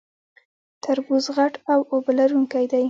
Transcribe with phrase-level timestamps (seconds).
[0.83, 2.79] تربوز غټ او اوبه لرونکی دی